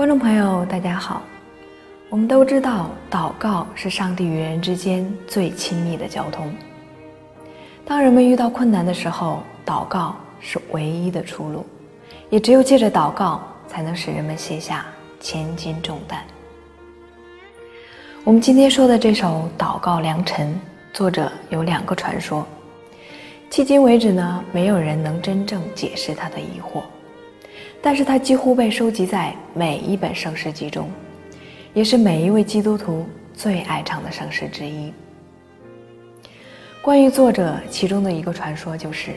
[0.00, 1.20] 观众朋友，大家好。
[2.08, 6.50] 我们都知道，祷告是上帝与人之间最亲密的交通。
[7.84, 11.66] 当人们遇到困难的时候，祷告是唯一的出路，
[12.30, 14.86] 也只有借着祷告，才能使人们卸下
[15.20, 16.24] 千斤重担。
[18.24, 20.48] 我们今天说的这首《祷告良辰》，
[20.96, 22.46] 作者有两个传说。
[23.50, 26.84] 迄今为止呢，没有人能真正解释他的疑惑，
[27.82, 30.88] 但是它几乎被收集在每一本圣诗集中，
[31.72, 34.92] 也是每一位基督徒最爱唱的圣诗之一。
[36.82, 39.12] 关于作者其中的一个传说，就是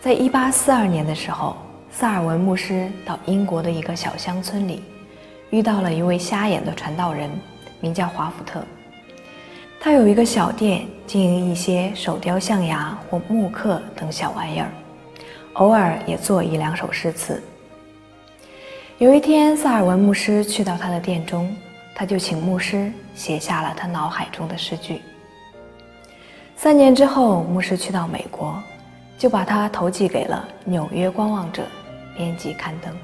[0.00, 1.56] 在1842年的时候，
[1.90, 4.82] 萨尔文牧师到英国的一个小乡村里，
[5.50, 7.28] 遇到了一位瞎眼的传道人，
[7.80, 8.64] 名叫华福特。
[9.80, 14.70] 他有一个小店，经营一些手雕象牙或木刻等小玩意儿，
[15.54, 17.42] 偶尔也做一两首诗词。
[19.00, 21.56] 有一天，萨尔文牧师去到他的店中，
[21.94, 25.00] 他就请牧师写下了他脑海中的诗句。
[26.54, 28.62] 三年之后，牧师去到美国，
[29.16, 31.62] 就把他投寄给了《纽约观望者》
[32.14, 32.94] 编辑刊登。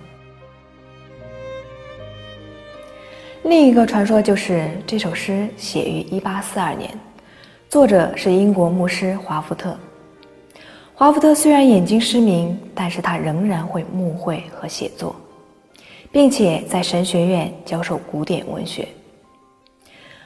[3.44, 6.90] 另一个传说就是这首诗写于1842年，
[7.70, 9.74] 作者是英国牧师华福特。
[10.92, 15.16] 华福特虽然眼睛失明，但是他仍然会牧会和写作，
[16.16, 18.88] 并且在神学院教授古典文学。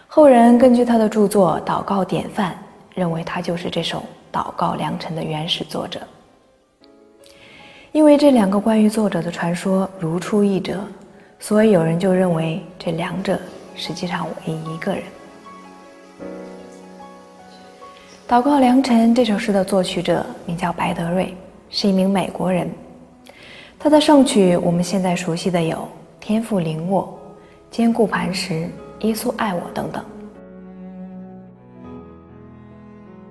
[0.07, 2.53] 后人根据他的著作《祷告典范》，
[2.95, 3.99] 认为他就是这首
[4.33, 6.01] 《祷告良辰》的原始作者。
[7.91, 10.79] 因为这两个关于作者的传说如出一辙。
[11.41, 13.37] 所以有人就认为这两者
[13.75, 15.03] 实际上为一个人。
[18.33, 21.35] 《祷告良辰》这首诗的作曲者名叫白德瑞，
[21.69, 22.71] 是一名美国人。
[23.83, 25.77] 他的圣曲我们现在熟悉的有
[26.21, 27.19] 《天赋灵沃》
[27.75, 28.53] 《坚固磐石》
[29.07, 30.05] 《耶稣爱我》等等。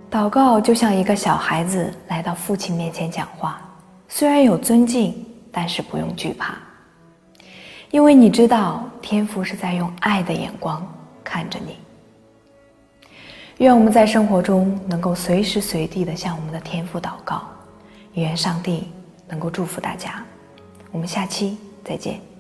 [0.10, 3.62] 祷告就像一个小孩子来到父亲面前讲话，
[4.08, 6.56] 虽然有尊敬，但是不用惧怕。
[7.92, 10.84] 因为你知道，天父是在用爱的眼光
[11.24, 11.78] 看着你。
[13.60, 17.44] 愿我们在生活中能够随时随地的向我们的天父祷告，
[18.14, 18.88] 愿上帝
[19.28, 20.26] 能够祝福大家。
[20.92, 22.39] 我们下期再见。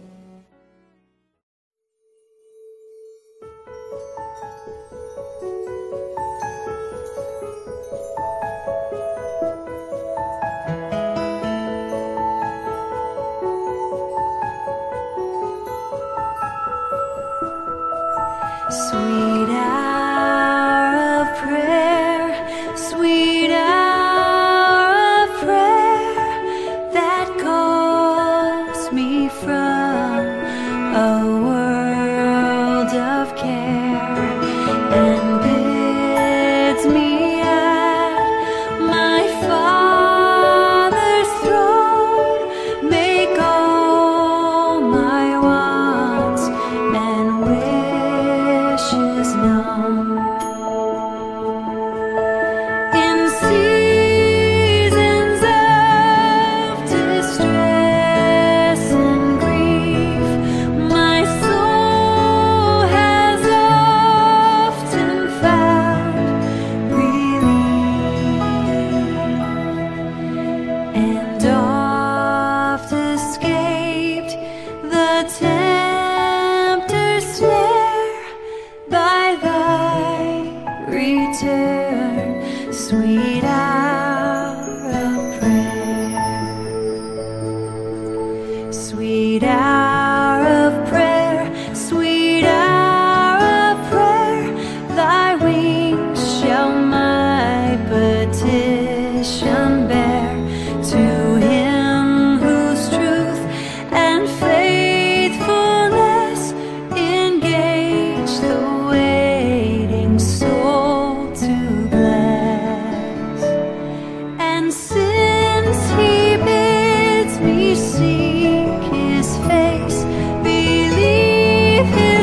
[88.90, 89.44] Sweet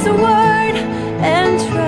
[0.06, 0.76] a word
[1.20, 1.85] and try.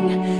[0.00, 0.39] 你。